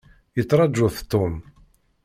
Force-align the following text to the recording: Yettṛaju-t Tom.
Yettṛaju-t 0.37 0.97
Tom. 1.11 1.33